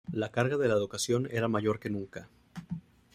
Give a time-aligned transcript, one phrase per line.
[0.11, 2.27] La carga de la educación era mayor que nunca.